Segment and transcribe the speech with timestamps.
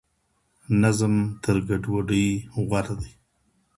[0.81, 1.13] نظم
[1.43, 2.27] تر ګډوډۍ
[2.67, 3.11] غوره دی.